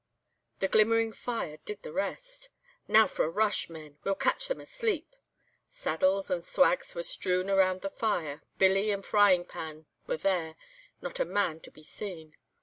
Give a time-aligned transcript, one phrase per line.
[0.61, 2.49] The glimmering fire did the rest.
[2.87, 5.15] 'Now for a rush, men, we'll catch them asleep.'
[5.69, 10.55] Saddles and swags were strewn around the fire, billy and frying pan were there,
[11.01, 12.35] not a man to be seen.